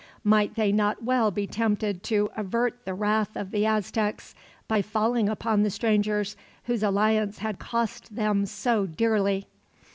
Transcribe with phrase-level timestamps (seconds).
[0.23, 4.33] Might they not well be tempted to avert the wrath of the Aztecs,
[4.67, 9.45] by falling upon the strangers, whose alliance had cost them so dearly?